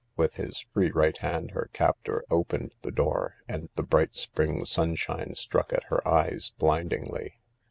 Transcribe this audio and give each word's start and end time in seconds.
With 0.17 0.33
his 0.33 0.61
free 0.73 0.89
right 0.89 1.15
hand 1.15 1.51
her 1.51 1.69
captor 1.73 2.23
opened 2.31 2.73
the 2.81 2.89
door, 2.89 3.35
and 3.47 3.69
the 3.75 3.83
bright 3.83 4.15
spring 4.15 4.65
sunshine 4.65 5.35
struck 5.35 5.71
at 5.71 5.83
her 5.89 6.07
eyes, 6.07 6.53
blindingly. 6.57 7.37